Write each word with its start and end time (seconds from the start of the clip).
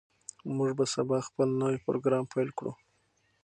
موږ 0.55 0.69
به 0.77 0.85
سبا 0.95 1.17
خپل 1.27 1.47
نوی 1.61 1.77
پروګرام 1.85 2.23
پیل 2.33 2.49
کړو. 2.57 2.71